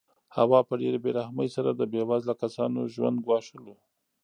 هوا 0.37 0.59
په 0.69 0.73
ډېرې 0.81 0.99
بې 1.03 1.11
رحمۍ 1.19 1.49
سره 1.55 1.69
د 1.73 1.81
بې 1.91 2.01
وزله 2.09 2.33
کسانو 2.41 2.79
ژوند 2.93 3.17
ګواښلو. 3.25 3.75